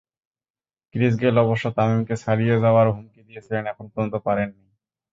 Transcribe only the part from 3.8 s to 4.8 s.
পর্যন্ত পারেননি।